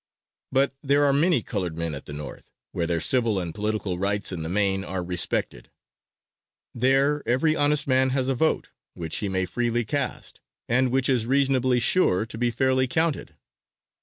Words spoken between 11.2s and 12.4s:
reasonably sure to